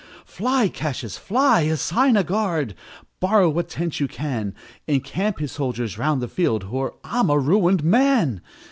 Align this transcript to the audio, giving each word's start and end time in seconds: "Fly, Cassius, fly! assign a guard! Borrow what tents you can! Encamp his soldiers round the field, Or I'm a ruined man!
"Fly, 0.25 0.67
Cassius, 0.67 1.15
fly! 1.19 1.59
assign 1.61 2.17
a 2.17 2.23
guard! 2.23 2.73
Borrow 3.19 3.47
what 3.51 3.69
tents 3.69 3.99
you 3.99 4.07
can! 4.07 4.55
Encamp 4.87 5.37
his 5.37 5.51
soldiers 5.51 5.99
round 5.99 6.23
the 6.23 6.27
field, 6.27 6.63
Or 6.71 6.95
I'm 7.03 7.29
a 7.29 7.37
ruined 7.37 7.83
man! 7.83 8.41